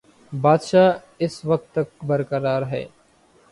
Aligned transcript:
بادشاہ 0.33 0.89
اس 1.19 1.35
وقت 1.45 1.67
تک 1.75 2.05
برقرار 2.05 2.61
ہے۔ 2.71 2.83